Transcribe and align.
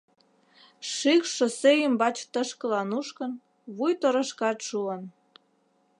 Шикш 0.93 1.29
шоссе 1.37 1.71
ӱмбач 1.87 2.17
тышкыла 2.33 2.81
нушкын, 2.91 3.31
вуй 3.75 3.93
торашкат 4.01 4.59
шуын. 4.67 5.01